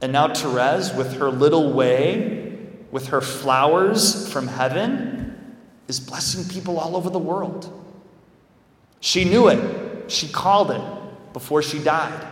And 0.00 0.12
now, 0.12 0.32
Therese, 0.32 0.94
with 0.94 1.14
her 1.14 1.30
little 1.30 1.72
way, 1.72 2.56
with 2.92 3.08
her 3.08 3.20
flowers 3.20 4.32
from 4.32 4.46
heaven, 4.46 5.13
is 5.88 6.00
blessing 6.00 6.44
people 6.44 6.78
all 6.78 6.96
over 6.96 7.10
the 7.10 7.18
world. 7.18 7.70
She 9.00 9.24
knew 9.24 9.48
it, 9.48 10.10
she 10.10 10.28
called 10.28 10.70
it 10.70 10.82
before 11.32 11.62
she 11.62 11.78
died. 11.78 12.26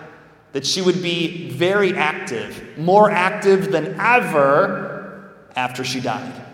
That 0.53 0.67
she 0.67 0.83
would 0.83 1.03
be 1.03 1.51
very 1.51 1.97
active, 1.97 2.79
more 2.79 3.11
active 3.11 3.73
than 3.73 3.99
ever 3.99 5.33
after 5.57 5.83
she 5.83 6.01
died. 6.01 6.45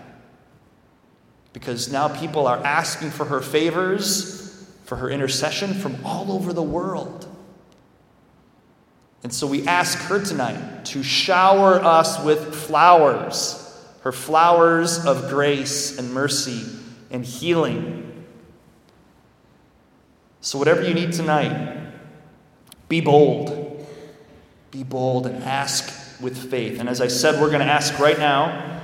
Because 1.52 1.90
now 1.90 2.08
people 2.08 2.46
are 2.46 2.58
asking 2.58 3.10
for 3.10 3.24
her 3.24 3.40
favors 3.40 4.38
for 4.84 4.96
her 4.96 5.10
intercession 5.10 5.74
from 5.74 5.98
all 6.04 6.32
over 6.32 6.52
the 6.52 6.62
world. 6.62 7.26
And 9.22 9.34
so 9.34 9.46
we 9.46 9.66
ask 9.66 9.98
her 10.08 10.24
tonight 10.24 10.86
to 10.86 11.02
shower 11.02 11.74
us 11.74 12.24
with 12.24 12.54
flowers, 12.54 13.84
her 14.02 14.12
flowers 14.12 15.04
of 15.04 15.28
grace 15.28 15.98
and 15.98 16.14
mercy 16.14 16.77
and 17.10 17.24
healing. 17.24 18.24
So, 20.40 20.58
whatever 20.58 20.82
you 20.82 20.94
need 20.94 21.12
tonight, 21.12 21.92
be 22.88 23.00
bold. 23.00 23.86
Be 24.70 24.82
bold 24.82 25.26
and 25.26 25.42
ask 25.42 26.20
with 26.20 26.50
faith. 26.50 26.80
And 26.80 26.88
as 26.88 27.00
I 27.00 27.08
said, 27.08 27.40
we're 27.40 27.48
going 27.48 27.66
to 27.66 27.72
ask 27.72 27.98
right 27.98 28.18
now 28.18 28.80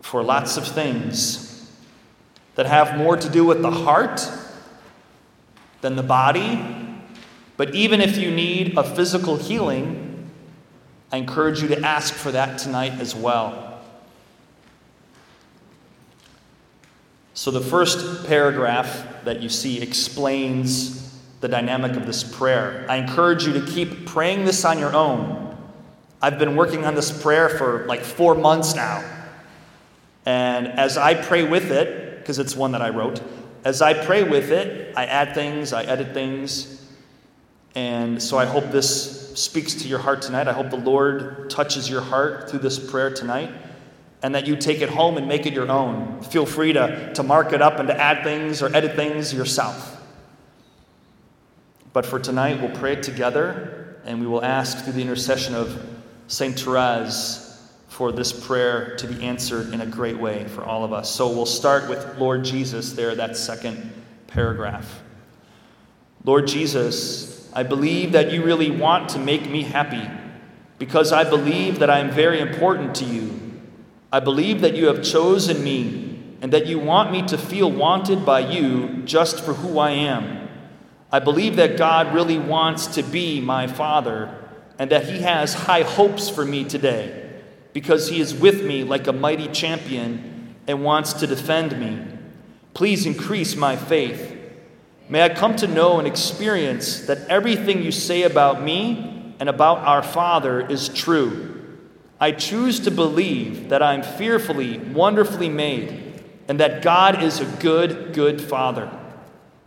for 0.00 0.22
lots 0.22 0.56
of 0.56 0.66
things 0.66 1.70
that 2.54 2.66
have 2.66 2.96
more 2.96 3.16
to 3.16 3.28
do 3.28 3.44
with 3.44 3.62
the 3.62 3.70
heart 3.70 4.26
than 5.80 5.96
the 5.96 6.02
body. 6.02 6.64
But 7.56 7.74
even 7.74 8.00
if 8.00 8.16
you 8.16 8.30
need 8.30 8.76
a 8.76 8.82
physical 8.82 9.36
healing, 9.36 10.30
I 11.12 11.18
encourage 11.18 11.62
you 11.62 11.68
to 11.68 11.80
ask 11.84 12.14
for 12.14 12.30
that 12.32 12.58
tonight 12.58 12.92
as 13.00 13.14
well. 13.14 13.67
So, 17.38 17.52
the 17.52 17.60
first 17.60 18.26
paragraph 18.26 19.22
that 19.22 19.40
you 19.40 19.48
see 19.48 19.80
explains 19.80 21.16
the 21.38 21.46
dynamic 21.46 21.92
of 21.92 22.04
this 22.04 22.24
prayer. 22.24 22.84
I 22.88 22.96
encourage 22.96 23.46
you 23.46 23.52
to 23.52 23.64
keep 23.64 24.06
praying 24.06 24.44
this 24.44 24.64
on 24.64 24.80
your 24.80 24.92
own. 24.92 25.56
I've 26.20 26.40
been 26.40 26.56
working 26.56 26.84
on 26.84 26.96
this 26.96 27.22
prayer 27.22 27.48
for 27.48 27.86
like 27.86 28.00
four 28.00 28.34
months 28.34 28.74
now. 28.74 29.08
And 30.26 30.66
as 30.66 30.96
I 30.98 31.14
pray 31.14 31.44
with 31.44 31.70
it, 31.70 32.18
because 32.18 32.40
it's 32.40 32.56
one 32.56 32.72
that 32.72 32.82
I 32.82 32.88
wrote, 32.88 33.22
as 33.64 33.82
I 33.82 33.94
pray 33.94 34.24
with 34.24 34.50
it, 34.50 34.92
I 34.96 35.06
add 35.06 35.32
things, 35.32 35.72
I 35.72 35.84
edit 35.84 36.12
things. 36.12 36.84
And 37.76 38.20
so 38.20 38.36
I 38.36 38.46
hope 38.46 38.72
this 38.72 39.38
speaks 39.38 39.74
to 39.74 39.86
your 39.86 40.00
heart 40.00 40.22
tonight. 40.22 40.48
I 40.48 40.52
hope 40.52 40.70
the 40.70 40.76
Lord 40.76 41.50
touches 41.50 41.88
your 41.88 42.00
heart 42.00 42.50
through 42.50 42.58
this 42.58 42.80
prayer 42.80 43.14
tonight 43.14 43.52
and 44.22 44.34
that 44.34 44.46
you 44.46 44.56
take 44.56 44.80
it 44.80 44.88
home 44.88 45.16
and 45.16 45.28
make 45.28 45.46
it 45.46 45.52
your 45.52 45.70
own. 45.70 46.22
Feel 46.22 46.46
free 46.46 46.72
to, 46.72 47.12
to 47.14 47.22
mark 47.22 47.52
it 47.52 47.62
up 47.62 47.78
and 47.78 47.88
to 47.88 48.00
add 48.00 48.24
things 48.24 48.62
or 48.62 48.74
edit 48.74 48.96
things 48.96 49.32
yourself. 49.32 50.00
But 51.92 52.04
for 52.04 52.18
tonight, 52.18 52.60
we'll 52.60 52.76
pray 52.76 52.94
it 52.94 53.02
together 53.02 53.96
and 54.04 54.20
we 54.20 54.26
will 54.26 54.44
ask 54.44 54.84
through 54.84 54.94
the 54.94 55.02
intercession 55.02 55.54
of 55.54 55.84
St. 56.26 56.58
Therese 56.58 57.44
for 57.88 58.12
this 58.12 58.32
prayer 58.32 58.96
to 58.96 59.06
be 59.06 59.24
answered 59.24 59.72
in 59.72 59.80
a 59.80 59.86
great 59.86 60.18
way 60.18 60.46
for 60.46 60.64
all 60.64 60.84
of 60.84 60.92
us. 60.92 61.10
So 61.10 61.28
we'll 61.28 61.46
start 61.46 61.88
with 61.88 62.18
Lord 62.18 62.44
Jesus 62.44 62.92
there, 62.92 63.14
that 63.14 63.36
second 63.36 63.92
paragraph. 64.28 65.02
Lord 66.24 66.46
Jesus, 66.46 67.50
I 67.52 67.62
believe 67.62 68.12
that 68.12 68.30
you 68.30 68.44
really 68.44 68.70
want 68.70 69.08
to 69.10 69.18
make 69.18 69.48
me 69.48 69.62
happy 69.62 70.08
because 70.78 71.12
I 71.12 71.28
believe 71.28 71.80
that 71.80 71.90
I 71.90 71.98
am 71.98 72.10
very 72.10 72.40
important 72.40 72.94
to 72.96 73.04
you. 73.04 73.47
I 74.10 74.20
believe 74.20 74.62
that 74.62 74.74
you 74.74 74.86
have 74.86 75.02
chosen 75.02 75.62
me 75.62 76.18
and 76.40 76.52
that 76.52 76.66
you 76.66 76.78
want 76.78 77.12
me 77.12 77.22
to 77.26 77.36
feel 77.36 77.70
wanted 77.70 78.24
by 78.24 78.40
you 78.40 79.02
just 79.04 79.40
for 79.44 79.54
who 79.54 79.78
I 79.78 79.90
am. 79.90 80.48
I 81.12 81.18
believe 81.18 81.56
that 81.56 81.76
God 81.76 82.14
really 82.14 82.38
wants 82.38 82.86
to 82.88 83.02
be 83.02 83.40
my 83.40 83.66
Father 83.66 84.34
and 84.78 84.90
that 84.90 85.06
He 85.06 85.20
has 85.20 85.52
high 85.52 85.82
hopes 85.82 86.30
for 86.30 86.44
me 86.44 86.64
today 86.64 87.30
because 87.72 88.08
He 88.08 88.20
is 88.20 88.34
with 88.34 88.64
me 88.64 88.84
like 88.84 89.06
a 89.06 89.12
mighty 89.12 89.48
champion 89.48 90.54
and 90.66 90.84
wants 90.84 91.14
to 91.14 91.26
defend 91.26 91.78
me. 91.78 92.18
Please 92.74 93.04
increase 93.04 93.56
my 93.56 93.76
faith. 93.76 94.36
May 95.08 95.22
I 95.22 95.30
come 95.30 95.56
to 95.56 95.66
know 95.66 95.98
and 95.98 96.06
experience 96.06 97.06
that 97.06 97.26
everything 97.28 97.82
you 97.82 97.90
say 97.90 98.22
about 98.22 98.62
me 98.62 99.34
and 99.40 99.48
about 99.48 99.78
our 99.78 100.02
Father 100.02 100.66
is 100.66 100.88
true. 100.88 101.57
I 102.20 102.32
choose 102.32 102.80
to 102.80 102.90
believe 102.90 103.68
that 103.68 103.82
I'm 103.82 104.02
fearfully, 104.02 104.78
wonderfully 104.78 105.48
made, 105.48 106.22
and 106.48 106.58
that 106.58 106.82
God 106.82 107.22
is 107.22 107.40
a 107.40 107.44
good, 107.60 108.12
good 108.12 108.40
Father. 108.40 108.90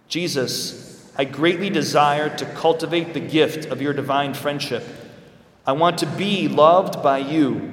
Jesus, 0.09 1.09
I 1.17 1.23
greatly 1.23 1.69
desire 1.69 2.35
to 2.37 2.45
cultivate 2.45 3.13
the 3.13 3.21
gift 3.21 3.67
of 3.67 3.81
your 3.81 3.93
divine 3.93 4.33
friendship. 4.33 4.83
I 5.65 5.71
want 5.73 5.99
to 5.99 6.05
be 6.05 6.49
loved 6.49 7.01
by 7.01 7.19
you. 7.19 7.71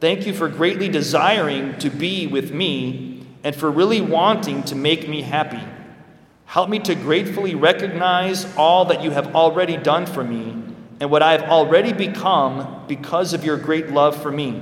Thank 0.00 0.26
you 0.26 0.32
for 0.32 0.48
greatly 0.48 0.88
desiring 0.88 1.78
to 1.78 1.90
be 1.90 2.26
with 2.26 2.52
me 2.52 3.24
and 3.44 3.54
for 3.54 3.70
really 3.70 4.00
wanting 4.00 4.64
to 4.64 4.74
make 4.74 5.08
me 5.08 5.22
happy. 5.22 5.62
Help 6.46 6.68
me 6.68 6.80
to 6.80 6.94
gratefully 6.94 7.54
recognize 7.54 8.56
all 8.56 8.86
that 8.86 9.02
you 9.02 9.10
have 9.10 9.36
already 9.36 9.76
done 9.76 10.06
for 10.06 10.24
me 10.24 10.67
and 11.00 11.10
what 11.10 11.22
I 11.22 11.32
have 11.32 11.44
already 11.44 11.92
become 11.92 12.84
because 12.88 13.32
of 13.32 13.44
your 13.44 13.56
great 13.56 13.90
love 13.90 14.20
for 14.20 14.30
me. 14.30 14.60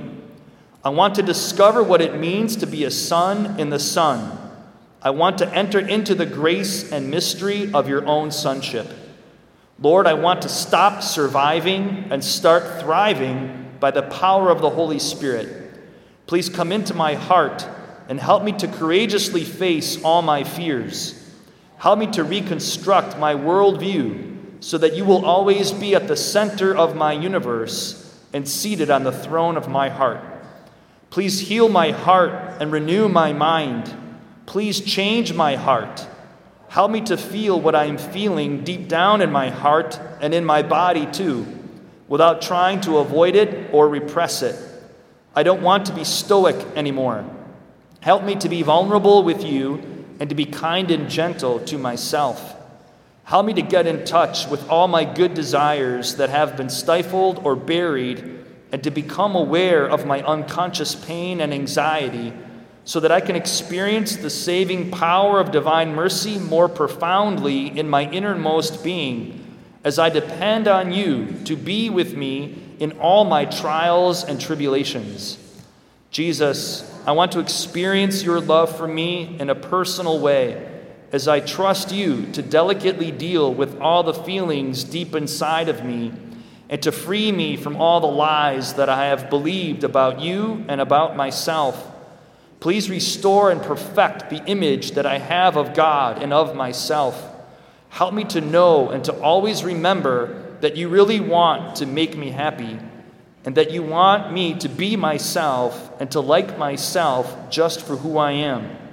I 0.83 0.89
want 0.89 1.15
to 1.15 1.23
discover 1.23 1.83
what 1.83 2.01
it 2.01 2.19
means 2.19 2.55
to 2.57 2.67
be 2.67 2.83
a 2.83 2.91
son 2.91 3.59
in 3.59 3.69
the 3.69 3.79
Son. 3.79 4.37
I 5.01 5.09
want 5.09 5.39
to 5.39 5.53
enter 5.53 5.79
into 5.79 6.15
the 6.15 6.25
grace 6.25 6.91
and 6.91 7.09
mystery 7.09 7.71
of 7.73 7.87
your 7.87 8.05
own 8.05 8.31
sonship. 8.31 8.87
Lord, 9.79 10.07
I 10.07 10.13
want 10.13 10.41
to 10.43 10.49
stop 10.49 11.03
surviving 11.03 12.07
and 12.09 12.23
start 12.23 12.81
thriving 12.81 13.71
by 13.79 13.91
the 13.91 14.03
power 14.03 14.49
of 14.49 14.61
the 14.61 14.69
Holy 14.69 14.99
Spirit. 14.99 15.71
Please 16.25 16.49
come 16.49 16.71
into 16.71 16.93
my 16.93 17.13
heart 17.13 17.67
and 18.09 18.19
help 18.19 18.43
me 18.43 18.51
to 18.53 18.67
courageously 18.67 19.43
face 19.43 20.01
all 20.03 20.21
my 20.21 20.43
fears. 20.43 21.23
Help 21.77 21.99
me 21.99 22.07
to 22.07 22.23
reconstruct 22.23 23.17
my 23.17 23.35
worldview 23.35 24.36
so 24.59 24.77
that 24.77 24.95
you 24.95 25.05
will 25.05 25.25
always 25.25 25.71
be 25.71 25.95
at 25.95 26.07
the 26.07 26.15
center 26.15 26.75
of 26.75 26.95
my 26.95 27.13
universe 27.13 28.03
and 28.33 28.47
seated 28.47 28.89
on 28.89 29.03
the 29.03 29.11
throne 29.11 29.57
of 29.57 29.67
my 29.67 29.89
heart. 29.89 30.21
Please 31.09 31.39
heal 31.39 31.69
my 31.69 31.91
heart 31.91 32.61
and 32.61 32.71
renew 32.71 33.07
my 33.07 33.33
mind. 33.33 33.93
Please 34.45 34.81
change 34.81 35.33
my 35.33 35.55
heart. 35.55 36.07
Help 36.69 36.91
me 36.91 37.01
to 37.01 37.17
feel 37.17 37.59
what 37.59 37.75
I 37.75 37.85
am 37.85 37.97
feeling 37.97 38.63
deep 38.63 38.87
down 38.87 39.21
in 39.21 39.31
my 39.31 39.49
heart 39.49 39.99
and 40.21 40.33
in 40.33 40.43
my 40.43 40.63
body 40.63 41.05
too, 41.05 41.45
without 42.07 42.41
trying 42.41 42.81
to 42.81 42.97
avoid 42.97 43.35
it 43.35 43.73
or 43.73 43.87
repress 43.87 44.41
it. 44.41 44.55
I 45.33 45.43
don't 45.43 45.61
want 45.61 45.85
to 45.85 45.93
be 45.93 46.03
stoic 46.03 46.55
anymore. 46.75 47.23
Help 48.01 48.23
me 48.23 48.35
to 48.35 48.49
be 48.49 48.63
vulnerable 48.63 49.23
with 49.23 49.43
you 49.43 50.05
and 50.19 50.29
to 50.29 50.35
be 50.35 50.45
kind 50.45 50.91
and 50.91 51.09
gentle 51.09 51.59
to 51.61 51.77
myself. 51.77 52.56
Help 53.27 53.45
me 53.45 53.53
to 53.53 53.61
get 53.61 53.85
in 53.85 54.05
touch 54.05 54.47
with 54.47 54.69
all 54.69 54.87
my 54.87 55.03
good 55.03 55.33
desires 55.33 56.15
that 56.15 56.29
have 56.29 56.55
been 56.55 56.69
stifled 56.69 57.39
or 57.43 57.57
buried, 57.57 58.23
and 58.71 58.81
to 58.81 58.89
become 58.89 59.35
aware 59.35 59.85
of 59.85 60.05
my 60.05 60.23
unconscious 60.23 60.95
pain 60.95 61.41
and 61.41 61.53
anxiety 61.53 62.31
so 62.85 63.01
that 63.01 63.11
I 63.11 63.19
can 63.19 63.35
experience 63.35 64.15
the 64.15 64.29
saving 64.29 64.91
power 64.91 65.41
of 65.41 65.51
divine 65.51 65.93
mercy 65.93 66.39
more 66.39 66.69
profoundly 66.69 67.77
in 67.77 67.89
my 67.89 68.09
innermost 68.09 68.81
being 68.81 69.57
as 69.83 69.99
I 69.99 70.07
depend 70.07 70.69
on 70.69 70.93
you 70.93 71.33
to 71.43 71.57
be 71.57 71.89
with 71.89 72.15
me 72.15 72.57
in 72.79 72.93
all 72.93 73.25
my 73.25 73.43
trials 73.43 74.23
and 74.23 74.39
tribulations. 74.39 75.37
Jesus, 76.11 76.97
I 77.05 77.11
want 77.11 77.33
to 77.33 77.39
experience 77.39 78.23
your 78.23 78.39
love 78.39 78.77
for 78.77 78.87
me 78.87 79.35
in 79.37 79.49
a 79.49 79.55
personal 79.55 80.17
way 80.21 80.76
as 81.11 81.27
I 81.27 81.39
trust 81.39 81.91
you 81.91 82.25
to 82.33 82.41
delicately 82.41 83.11
deal 83.11 83.53
with 83.53 83.79
all 83.79 84.03
the 84.03 84.13
feelings 84.13 84.83
deep 84.83 85.15
inside 85.15 85.69
of 85.69 85.85
me 85.85 86.11
and 86.69 86.81
to 86.83 86.91
free 86.91 87.31
me 87.31 87.55
from 87.55 87.77
all 87.77 88.01
the 88.01 88.07
lies 88.07 88.73
that 88.73 88.89
I 88.89 89.05
have 89.05 89.29
believed 89.29 89.83
about 89.83 90.19
you 90.19 90.65
and 90.67 90.81
about 90.81 91.15
myself. 91.15 91.91
Please 92.59 92.89
restore 92.89 93.51
and 93.51 93.61
perfect 93.61 94.29
the 94.29 94.43
image 94.45 94.91
that 94.91 95.05
I 95.05 95.19
have 95.19 95.55
of 95.55 95.73
God 95.73 96.21
and 96.21 96.33
of 96.33 96.55
myself. 96.55 97.35
Help 97.89 98.13
me 98.13 98.25
to 98.25 98.41
know 98.41 98.89
and 98.89 99.03
to 99.05 99.13
always 99.21 99.63
remember 99.63 100.57
that 100.59 100.75
you 100.75 100.89
really 100.89 101.19
want 101.19 101.77
to 101.77 101.85
make 101.85 102.17
me 102.17 102.31
happy 102.31 102.79
and 103.45 103.55
that 103.55 103.71
you 103.71 103.81
want 103.81 104.33
me 104.33 104.55
to 104.55 104.67
be 104.67 104.97
myself 104.97 105.91
and 106.01 106.11
to 106.11 106.19
like 106.19 106.57
myself 106.57 107.49
just 107.49 107.85
for 107.85 107.95
who 107.95 108.17
I 108.17 108.31
am. 108.31 108.86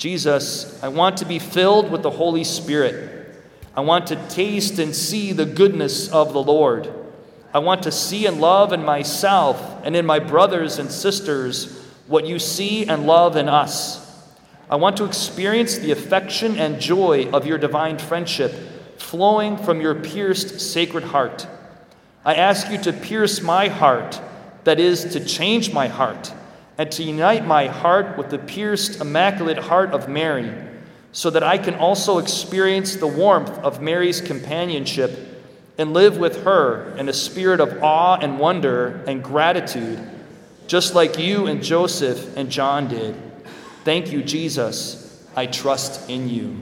Jesus, 0.00 0.82
I 0.82 0.88
want 0.88 1.18
to 1.18 1.26
be 1.26 1.38
filled 1.38 1.90
with 1.90 2.02
the 2.02 2.10
Holy 2.10 2.42
Spirit. 2.42 3.36
I 3.76 3.82
want 3.82 4.06
to 4.06 4.16
taste 4.28 4.78
and 4.78 4.96
see 4.96 5.32
the 5.32 5.44
goodness 5.44 6.08
of 6.08 6.32
the 6.32 6.42
Lord. 6.42 6.90
I 7.52 7.58
want 7.58 7.82
to 7.82 7.92
see 7.92 8.24
and 8.24 8.40
love 8.40 8.72
in 8.72 8.82
myself 8.82 9.62
and 9.84 9.94
in 9.94 10.06
my 10.06 10.18
brothers 10.18 10.78
and 10.78 10.90
sisters 10.90 11.84
what 12.06 12.26
you 12.26 12.38
see 12.38 12.86
and 12.86 13.06
love 13.06 13.36
in 13.36 13.46
us. 13.50 14.00
I 14.70 14.76
want 14.76 14.96
to 14.96 15.04
experience 15.04 15.76
the 15.76 15.92
affection 15.92 16.56
and 16.56 16.80
joy 16.80 17.28
of 17.30 17.46
your 17.46 17.58
divine 17.58 17.98
friendship 17.98 18.54
flowing 18.96 19.58
from 19.58 19.82
your 19.82 19.96
pierced 19.96 20.62
sacred 20.62 21.04
heart. 21.04 21.46
I 22.24 22.36
ask 22.36 22.70
you 22.70 22.78
to 22.78 22.94
pierce 22.94 23.42
my 23.42 23.68
heart, 23.68 24.18
that 24.64 24.80
is, 24.80 25.12
to 25.12 25.22
change 25.22 25.74
my 25.74 25.88
heart 25.88 26.32
and 26.80 26.90
to 26.90 27.02
unite 27.02 27.46
my 27.46 27.66
heart 27.66 28.16
with 28.16 28.30
the 28.30 28.38
pierced, 28.38 29.02
immaculate 29.02 29.58
heart 29.58 29.90
of 29.90 30.08
Mary, 30.08 30.50
so 31.12 31.28
that 31.28 31.42
I 31.42 31.58
can 31.58 31.74
also 31.74 32.16
experience 32.16 32.96
the 32.96 33.06
warmth 33.06 33.50
of 33.58 33.82
Mary's 33.82 34.22
companionship 34.22 35.10
and 35.76 35.92
live 35.92 36.16
with 36.16 36.42
her 36.44 36.96
in 36.96 37.10
a 37.10 37.12
spirit 37.12 37.60
of 37.60 37.82
awe 37.82 38.16
and 38.16 38.38
wonder 38.38 39.04
and 39.06 39.22
gratitude, 39.22 39.98
just 40.68 40.94
like 40.94 41.18
you 41.18 41.48
and 41.48 41.62
Joseph 41.62 42.34
and 42.38 42.50
John 42.50 42.88
did. 42.88 43.14
Thank 43.84 44.10
you, 44.10 44.22
Jesus. 44.22 45.22
I 45.36 45.44
trust 45.44 46.08
in 46.08 46.30
you. 46.30 46.56